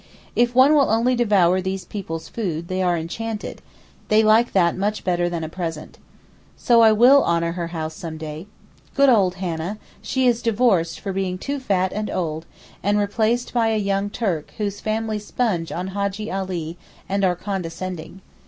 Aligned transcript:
If 0.35 0.55
one 0.55 0.73
will 0.73 0.89
only 0.89 1.15
devour 1.15 1.61
these 1.61 1.85
people's 1.85 2.27
food, 2.27 2.69
they 2.69 2.81
are 2.81 2.97
enchanted; 2.97 3.61
they 4.07 4.23
like 4.23 4.51
that 4.53 4.75
much 4.75 5.03
better 5.03 5.29
than 5.29 5.43
a 5.43 5.47
present. 5.47 5.99
So 6.57 6.81
I 6.81 6.91
will 6.91 7.23
honour 7.23 7.51
her 7.51 7.67
house 7.67 7.93
some 7.97 8.17
day. 8.17 8.47
Good 8.95 9.09
old 9.09 9.35
Hannah, 9.35 9.77
she 10.01 10.25
is 10.25 10.41
divorced 10.41 10.99
for 10.99 11.13
being 11.13 11.37
too 11.37 11.59
fat 11.59 11.93
and 11.93 12.09
old, 12.09 12.47
and 12.81 12.97
replaced 12.97 13.53
by 13.53 13.67
a 13.67 13.77
young 13.77 14.09
Turk 14.09 14.51
whose 14.57 14.79
family 14.79 15.19
sponge 15.19 15.71
on 15.71 15.89
Hajjee 15.89 16.31
Ali 16.33 16.79
and 17.07 17.23
are 17.23 17.35
condescending. 17.35 18.21